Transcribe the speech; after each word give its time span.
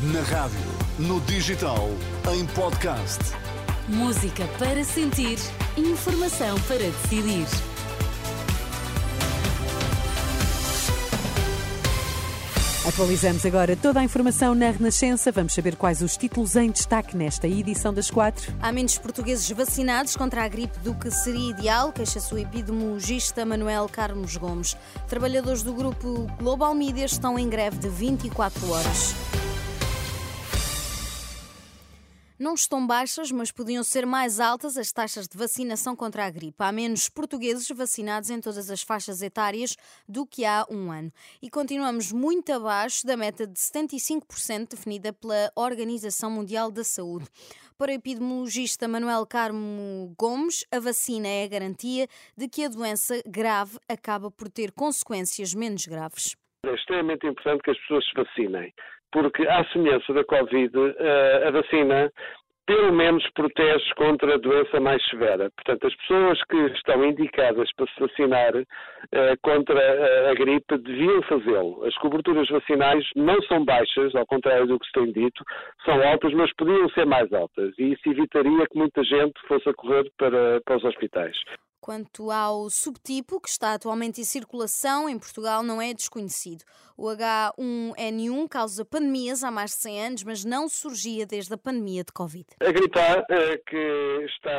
Na 0.00 0.20
rádio, 0.20 0.60
no 0.96 1.20
digital, 1.22 1.88
em 2.32 2.46
podcast. 2.46 3.18
Música 3.88 4.46
para 4.56 4.84
sentir, 4.84 5.40
informação 5.76 6.56
para 6.68 6.78
decidir. 6.78 7.48
Atualizamos 12.86 13.44
agora 13.44 13.74
toda 13.74 13.98
a 13.98 14.04
informação 14.04 14.54
na 14.54 14.70
Renascença. 14.70 15.32
Vamos 15.32 15.52
saber 15.52 15.74
quais 15.74 16.00
os 16.00 16.16
títulos 16.16 16.54
em 16.54 16.70
destaque 16.70 17.16
nesta 17.16 17.48
edição 17.48 17.92
das 17.92 18.08
quatro. 18.08 18.54
Há 18.62 18.70
menos 18.70 18.96
portugueses 18.98 19.50
vacinados 19.50 20.14
contra 20.14 20.44
a 20.44 20.48
gripe 20.48 20.78
do 20.78 20.94
que 20.94 21.10
seria 21.10 21.50
ideal, 21.50 21.92
queixa-se 21.92 22.32
o 22.32 22.38
epidemiologista 22.38 23.44
Manuel 23.44 23.88
Carlos 23.88 24.36
Gomes. 24.36 24.76
Trabalhadores 25.08 25.64
do 25.64 25.74
grupo 25.74 26.28
Global 26.38 26.72
Media 26.72 27.04
estão 27.04 27.36
em 27.36 27.48
greve 27.48 27.78
de 27.78 27.88
24 27.88 28.70
horas. 28.70 29.47
Não 32.38 32.54
estão 32.54 32.86
baixas, 32.86 33.32
mas 33.32 33.50
podiam 33.50 33.82
ser 33.82 34.06
mais 34.06 34.38
altas 34.38 34.76
as 34.76 34.92
taxas 34.92 35.26
de 35.26 35.36
vacinação 35.36 35.96
contra 35.96 36.24
a 36.24 36.30
gripe. 36.30 36.54
Há 36.60 36.70
menos 36.70 37.08
portugueses 37.08 37.68
vacinados 37.68 38.30
em 38.30 38.40
todas 38.40 38.70
as 38.70 38.80
faixas 38.80 39.22
etárias 39.22 39.76
do 40.08 40.24
que 40.24 40.44
há 40.44 40.64
um 40.70 40.92
ano. 40.92 41.10
E 41.42 41.50
continuamos 41.50 42.12
muito 42.12 42.52
abaixo 42.52 43.04
da 43.04 43.16
meta 43.16 43.44
de 43.44 43.58
75% 43.58 44.70
definida 44.70 45.12
pela 45.12 45.50
Organização 45.56 46.30
Mundial 46.30 46.70
da 46.70 46.84
Saúde. 46.84 47.26
Para 47.76 47.90
o 47.90 47.94
epidemiologista 47.94 48.86
Manuel 48.86 49.26
Carmo 49.26 50.14
Gomes, 50.16 50.64
a 50.70 50.78
vacina 50.78 51.26
é 51.26 51.42
a 51.42 51.48
garantia 51.48 52.06
de 52.36 52.46
que 52.48 52.64
a 52.64 52.68
doença 52.68 53.20
grave 53.26 53.80
acaba 53.88 54.30
por 54.30 54.48
ter 54.48 54.70
consequências 54.70 55.54
menos 55.54 55.86
graves. 55.86 56.36
É 56.64 56.72
extremamente 56.72 57.26
importante 57.26 57.62
que 57.64 57.70
as 57.72 57.78
pessoas 57.78 58.04
se 58.04 58.14
vacinem 58.14 58.72
porque, 59.12 59.46
à 59.46 59.64
semelhança 59.66 60.12
da 60.12 60.24
Covid, 60.24 60.72
eh, 60.98 61.44
a 61.46 61.50
vacina 61.50 62.10
pelo 62.68 62.92
menos 62.92 63.26
protege 63.30 63.94
contra 63.96 64.34
a 64.34 64.38
doença 64.38 64.78
mais 64.78 65.02
severa. 65.08 65.50
Portanto, 65.56 65.86
as 65.86 65.96
pessoas 65.96 66.38
que 66.44 66.56
estão 66.76 67.02
indicadas 67.02 67.72
para 67.74 67.86
se 67.86 67.98
vacinar 67.98 68.52
eh, 68.56 69.36
contra 69.42 69.80
a, 69.80 70.30
a 70.30 70.34
gripe 70.34 70.76
deviam 70.76 71.22
fazê-lo. 71.22 71.82
As 71.86 71.96
coberturas 71.96 72.46
vacinais 72.50 73.02
não 73.16 73.40
são 73.44 73.64
baixas, 73.64 74.14
ao 74.14 74.26
contrário 74.26 74.66
do 74.66 74.78
que 74.78 74.84
se 74.84 74.92
tem 74.92 75.10
dito, 75.12 75.42
são 75.86 76.06
altas, 76.06 76.34
mas 76.34 76.54
podiam 76.56 76.90
ser 76.90 77.06
mais 77.06 77.32
altas. 77.32 77.72
E 77.78 77.94
isso 77.94 78.06
evitaria 78.10 78.66
que 78.70 78.78
muita 78.78 79.02
gente 79.02 79.40
fosse 79.48 79.66
a 79.66 79.72
correr 79.72 80.04
para, 80.18 80.60
para 80.62 80.76
os 80.76 80.84
hospitais. 80.84 81.38
Quanto 81.88 82.30
ao 82.30 82.68
subtipo 82.68 83.40
que 83.40 83.48
está 83.48 83.72
atualmente 83.72 84.20
em 84.20 84.24
circulação 84.24 85.08
em 85.08 85.18
Portugal, 85.18 85.62
não 85.62 85.80
é 85.80 85.94
desconhecido. 85.94 86.62
O 86.98 87.06
H1N1 87.06 88.46
causa 88.46 88.84
pandemias 88.84 89.42
há 89.42 89.50
mais 89.50 89.70
de 89.70 89.76
100 89.76 90.04
anos, 90.04 90.22
mas 90.22 90.44
não 90.44 90.68
surgia 90.68 91.24
desde 91.24 91.54
a 91.54 91.56
pandemia 91.56 92.04
de 92.04 92.12
Covid. 92.12 92.44
A 92.60 92.70
gripe 92.70 92.98
A 92.98 93.24
eh, 93.30 93.56
que 93.66 94.26
está 94.26 94.50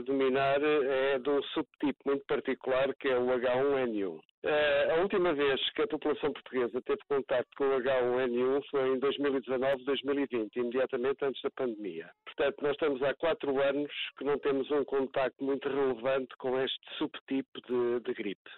dominar 0.00 0.62
é 0.62 1.18
de 1.18 1.30
um 1.30 1.42
subtipo 1.42 1.98
muito 2.06 2.24
particular 2.26 2.94
que 2.94 3.08
é 3.08 3.18
o 3.18 3.26
H1N1. 3.26 4.20
Eh, 4.44 4.92
a 4.92 5.02
última 5.02 5.34
vez 5.34 5.60
que 5.72 5.82
a 5.82 5.88
população 5.88 6.32
portuguesa 6.32 6.80
teve 6.82 7.00
contato 7.08 7.48
com 7.56 7.64
o 7.64 7.80
H1N1 7.80 8.62
foi 8.70 8.88
em 8.90 8.98
2019, 9.00 9.84
2020, 9.84 10.56
imediatamente 10.56 11.24
antes 11.24 11.42
da 11.42 11.50
pandemia. 11.50 12.08
Portanto, 12.24 12.56
nós 12.62 12.72
estamos 12.72 13.02
há 13.02 13.14
quatro 13.14 13.60
anos 13.60 13.92
que 14.16 14.24
não 14.24 14.38
temos 14.38 14.70
um 14.70 14.84
contacto 14.84 15.42
muito 15.42 15.68
relevante 15.68 16.36
com 16.38 16.58
este 16.60 16.80
subtipo 16.98 17.60
de, 17.66 18.00
de 18.00 18.14
gripe. 18.14 18.50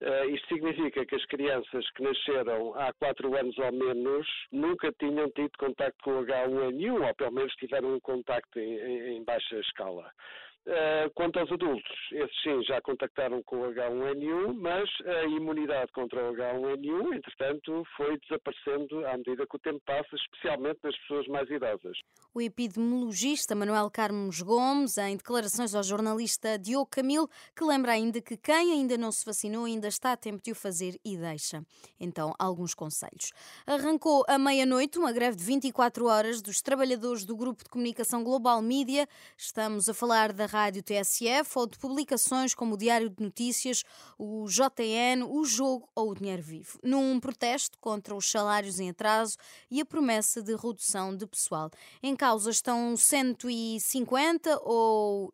Uh, 0.00 0.28
isto 0.28 0.46
significa 0.48 1.06
que 1.06 1.14
as 1.14 1.24
crianças 1.24 1.90
que 1.92 2.02
nasceram 2.02 2.74
há 2.74 2.92
quatro 2.92 3.34
anos 3.34 3.56
ou 3.56 3.72
menos 3.72 4.26
nunca 4.52 4.92
tinham 4.92 5.28
tido 5.30 5.50
contacto 5.58 5.96
com 6.04 6.20
o 6.20 6.26
H1N1, 6.26 7.06
ou 7.06 7.14
pelo 7.14 7.32
menos 7.32 7.52
tiveram 7.54 7.94
um 7.94 8.00
contacto 8.00 8.60
em, 8.60 8.78
em, 8.78 9.16
em 9.16 9.24
baixa 9.24 9.58
escala. 9.58 10.12
Uh, 10.66 11.08
quanto 11.14 11.38
aos 11.38 11.52
adultos, 11.52 11.92
esses 12.10 12.42
sim 12.42 12.60
já 12.64 12.80
contactaram 12.80 13.40
com 13.44 13.60
o 13.60 13.72
H1N1, 13.72 14.52
mas 14.54 14.90
a 15.06 15.22
imunidade 15.26 15.92
contra 15.92 16.28
o 16.28 16.34
H1N1, 16.34 17.14
entretanto, 17.14 17.84
foi 17.96 18.18
desaparecendo 18.18 19.06
à 19.06 19.16
medida 19.16 19.46
que 19.46 19.54
o 19.54 19.60
tempo 19.60 19.80
passa, 19.86 20.08
especialmente 20.16 20.80
nas 20.82 20.98
pessoas 21.02 21.28
mais 21.28 21.48
idosas. 21.50 21.96
O 22.34 22.40
epidemiologista 22.40 23.54
Manuel 23.54 23.88
Carlos 23.92 24.42
Gomes, 24.42 24.98
em 24.98 25.16
declarações 25.16 25.72
ao 25.72 25.84
jornalista 25.84 26.58
Diogo 26.58 26.90
Camilo, 26.90 27.30
que 27.56 27.64
lembra 27.64 27.92
ainda 27.92 28.20
que 28.20 28.36
quem 28.36 28.72
ainda 28.72 28.98
não 28.98 29.12
se 29.12 29.24
vacinou 29.24 29.66
ainda 29.66 29.86
está 29.86 30.10
a 30.12 30.16
tempo 30.16 30.42
de 30.42 30.50
o 30.50 30.54
fazer 30.56 30.98
e 31.04 31.16
deixa. 31.16 31.62
Então, 32.00 32.34
alguns 32.40 32.74
conselhos. 32.74 33.30
Arrancou 33.64 34.24
à 34.26 34.36
meia-noite 34.36 34.98
uma 34.98 35.12
greve 35.12 35.36
de 35.36 35.44
24 35.44 36.06
horas 36.06 36.42
dos 36.42 36.60
trabalhadores 36.60 37.24
do 37.24 37.36
Grupo 37.36 37.62
de 37.62 37.70
Comunicação 37.70 38.24
Global 38.24 38.60
Media. 38.60 39.06
Estamos 39.38 39.88
a 39.88 39.94
falar 39.94 40.32
da 40.32 40.55
Rádio 40.56 40.82
TSF 40.82 41.58
ou 41.58 41.66
de 41.66 41.78
publicações 41.78 42.54
como 42.54 42.74
o 42.74 42.78
Diário 42.78 43.10
de 43.10 43.22
Notícias, 43.22 43.84
o 44.18 44.46
JN, 44.48 45.22
o 45.28 45.44
Jogo 45.44 45.86
ou 45.94 46.12
o 46.12 46.14
Dinheiro 46.14 46.42
Vivo, 46.42 46.78
num 46.82 47.20
protesto 47.20 47.78
contra 47.78 48.14
os 48.14 48.30
salários 48.30 48.80
em 48.80 48.88
atraso 48.88 49.36
e 49.70 49.82
a 49.82 49.84
promessa 49.84 50.42
de 50.42 50.56
redução 50.56 51.14
de 51.14 51.26
pessoal. 51.26 51.70
Em 52.02 52.16
causa 52.16 52.50
estão 52.50 52.96
150 52.96 54.58
ou 54.62 55.30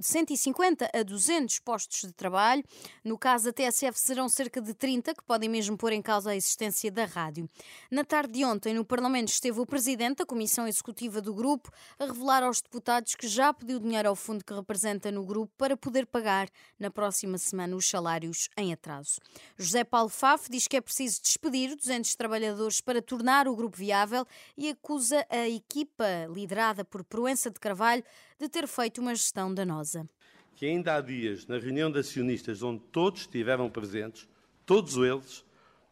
150 0.00 0.90
a 0.90 1.02
200 1.02 1.58
postos 1.58 2.00
de 2.00 2.14
trabalho. 2.14 2.64
No 3.04 3.18
caso 3.18 3.44
da 3.44 3.52
TSF 3.52 4.00
serão 4.00 4.26
cerca 4.26 4.58
de 4.62 4.72
30 4.72 5.14
que 5.14 5.22
podem 5.22 5.50
mesmo 5.50 5.76
pôr 5.76 5.92
em 5.92 6.00
causa 6.00 6.30
a 6.30 6.36
existência 6.36 6.90
da 6.90 7.04
rádio. 7.04 7.46
Na 7.90 8.04
tarde 8.04 8.38
de 8.38 8.44
ontem, 8.44 8.72
no 8.72 8.86
Parlamento 8.86 9.28
esteve 9.28 9.60
o 9.60 9.66
presidente 9.66 10.18
da 10.18 10.26
Comissão 10.26 10.66
Executiva 10.66 11.20
do 11.20 11.34
grupo 11.34 11.70
a 11.98 12.06
revelar 12.06 12.42
aos 12.42 12.62
deputados 12.62 13.14
que 13.14 13.28
já 13.28 13.52
pediu 13.52 13.78
dinheiro 13.78 14.08
ao 14.08 14.16
fundo 14.16 14.42
que 14.42 14.61
representa 14.62 15.10
no 15.10 15.24
grupo 15.24 15.52
para 15.58 15.76
poder 15.76 16.06
pagar 16.06 16.48
na 16.78 16.90
próxima 16.90 17.36
semana 17.36 17.76
os 17.76 17.86
salários 17.86 18.48
em 18.56 18.72
atraso. 18.72 19.20
José 19.58 19.84
Paulo 19.84 20.08
Faf 20.08 20.50
diz 20.50 20.66
que 20.66 20.76
é 20.76 20.80
preciso 20.80 21.20
despedir 21.20 21.76
200 21.76 22.14
trabalhadores 22.14 22.80
para 22.80 23.02
tornar 23.02 23.46
o 23.46 23.56
grupo 23.56 23.76
viável 23.76 24.24
e 24.56 24.70
acusa 24.70 25.26
a 25.28 25.48
equipa 25.48 26.26
liderada 26.32 26.84
por 26.84 27.04
Proença 27.04 27.50
de 27.50 27.60
Carvalho 27.60 28.04
de 28.38 28.48
ter 28.48 28.66
feito 28.66 29.00
uma 29.00 29.14
gestão 29.14 29.52
danosa. 29.52 30.08
Que 30.54 30.66
ainda 30.66 30.94
há 30.94 31.00
dias, 31.00 31.46
na 31.46 31.58
reunião 31.58 31.90
de 31.90 31.98
acionistas 31.98 32.62
onde 32.62 32.80
todos 32.92 33.22
estiveram 33.22 33.68
presentes, 33.68 34.28
todos 34.64 34.96
eles, 34.96 35.44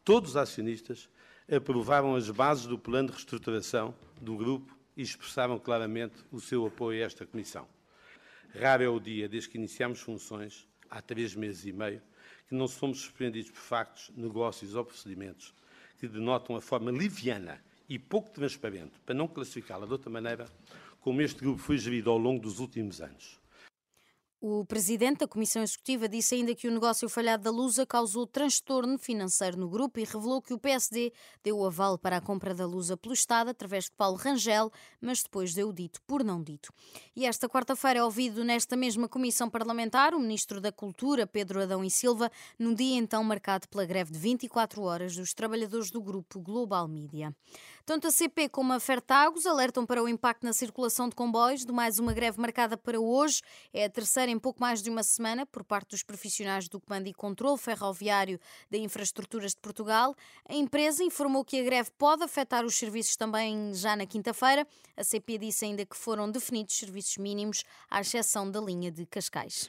todos 0.04 0.30
os 0.30 0.36
acionistas, 0.36 1.08
aprovaram 1.50 2.14
as 2.14 2.30
bases 2.30 2.66
do 2.66 2.78
plano 2.78 3.08
de 3.08 3.14
reestruturação 3.14 3.94
do 4.20 4.36
grupo 4.36 4.76
e 4.96 5.02
expressaram 5.02 5.58
claramente 5.58 6.14
o 6.30 6.40
seu 6.40 6.66
apoio 6.66 7.02
a 7.02 7.06
esta 7.06 7.26
comissão. 7.26 7.66
Raro 8.58 8.82
é 8.82 8.88
o 8.88 8.98
dia, 8.98 9.28
desde 9.28 9.48
que 9.48 9.58
iniciamos 9.58 10.00
funções, 10.00 10.66
há 10.90 11.00
três 11.00 11.34
meses 11.34 11.64
e 11.66 11.72
meio, 11.72 12.02
que 12.48 12.54
não 12.54 12.66
somos 12.66 13.00
surpreendidos 13.00 13.50
por 13.50 13.60
factos, 13.60 14.10
negócios 14.16 14.74
ou 14.74 14.84
procedimentos 14.84 15.54
que 15.98 16.08
denotam 16.08 16.56
a 16.56 16.60
forma 16.62 16.90
liviana 16.90 17.62
e 17.86 17.98
pouco 17.98 18.30
transparente, 18.30 18.92
para 19.04 19.14
não 19.14 19.28
classificá-la 19.28 19.84
de 19.84 19.92
outra 19.92 20.08
maneira, 20.08 20.48
como 21.00 21.20
este 21.20 21.40
grupo 21.40 21.60
foi 21.60 21.76
gerido 21.76 22.10
ao 22.10 22.16
longo 22.16 22.40
dos 22.40 22.58
últimos 22.58 23.02
anos. 23.02 23.38
O 24.42 24.64
presidente 24.64 25.18
da 25.18 25.28
Comissão 25.28 25.62
Executiva 25.62 26.08
disse 26.08 26.34
ainda 26.34 26.54
que 26.54 26.66
o 26.66 26.70
negócio 26.70 27.06
falhado 27.10 27.42
da 27.42 27.50
Lusa 27.50 27.84
causou 27.84 28.26
transtorno 28.26 28.98
financeiro 28.98 29.58
no 29.58 29.68
grupo 29.68 30.00
e 30.00 30.04
revelou 30.04 30.40
que 30.40 30.54
o 30.54 30.58
PSD 30.58 31.12
deu 31.44 31.58
o 31.58 31.66
aval 31.66 31.98
para 31.98 32.16
a 32.16 32.20
compra 32.22 32.54
da 32.54 32.64
Lusa 32.64 32.96
pelo 32.96 33.12
Estado 33.12 33.50
através 33.50 33.84
de 33.84 33.90
Paulo 33.90 34.16
Rangel, 34.16 34.72
mas 34.98 35.22
depois 35.22 35.52
deu 35.52 35.70
dito 35.74 36.00
por 36.06 36.24
não 36.24 36.42
dito. 36.42 36.72
E 37.14 37.26
esta 37.26 37.50
quarta-feira 37.50 37.98
é 37.98 38.02
ouvido 38.02 38.42
nesta 38.42 38.78
mesma 38.78 39.06
comissão 39.06 39.50
parlamentar 39.50 40.14
o 40.14 40.18
ministro 40.18 40.58
da 40.58 40.72
Cultura, 40.72 41.26
Pedro 41.26 41.60
Adão 41.60 41.84
e 41.84 41.90
Silva, 41.90 42.32
num 42.58 42.72
dia 42.72 42.96
então 42.96 43.22
marcado 43.22 43.68
pela 43.68 43.84
greve 43.84 44.10
de 44.10 44.18
24 44.18 44.80
horas 44.80 45.14
dos 45.14 45.34
trabalhadores 45.34 45.90
do 45.90 46.00
grupo 46.00 46.40
Global 46.40 46.88
Media. 46.88 47.36
Tanto 47.84 48.06
a 48.06 48.10
CP 48.10 48.48
como 48.48 48.72
a 48.72 48.80
Fertagos 48.80 49.44
alertam 49.44 49.84
para 49.84 50.02
o 50.02 50.08
impacto 50.08 50.44
na 50.44 50.54
circulação 50.54 51.10
de 51.10 51.14
comboios 51.14 51.66
de 51.66 51.72
mais 51.72 51.98
uma 51.98 52.14
greve 52.14 52.40
marcada 52.40 52.74
para 52.74 52.98
hoje. 52.98 53.42
É 53.70 53.84
a 53.84 53.90
terceira 53.90 54.29
em 54.30 54.38
pouco 54.38 54.60
mais 54.60 54.82
de 54.82 54.88
uma 54.88 55.02
semana 55.02 55.44
por 55.44 55.64
parte 55.64 55.90
dos 55.90 56.02
profissionais 56.02 56.68
do 56.68 56.80
Comando 56.80 57.08
e 57.08 57.14
Controlo 57.14 57.56
Ferroviário 57.56 58.40
da 58.70 58.78
Infraestruturas 58.78 59.52
de 59.52 59.58
Portugal. 59.58 60.14
A 60.48 60.54
empresa 60.54 61.04
informou 61.04 61.44
que 61.44 61.60
a 61.60 61.62
greve 61.62 61.90
pode 61.98 62.22
afetar 62.22 62.64
os 62.64 62.74
serviços 62.74 63.16
também 63.16 63.74
já 63.74 63.96
na 63.96 64.06
quinta-feira. 64.06 64.66
A 64.96 65.04
CP 65.04 65.38
disse 65.38 65.64
ainda 65.64 65.84
que 65.84 65.96
foram 65.96 66.30
definidos 66.30 66.76
serviços 66.76 67.16
mínimos, 67.16 67.64
à 67.90 68.00
exceção 68.00 68.50
da 68.50 68.60
linha 68.60 68.90
de 68.90 69.04
Cascais. 69.06 69.68